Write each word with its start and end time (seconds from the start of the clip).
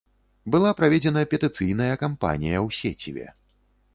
Была 0.53 0.71
праведзена 0.79 1.21
петыцыйная 1.33 1.95
кампанія 2.05 2.57
ў 2.67 2.69
сеціве. 2.79 3.27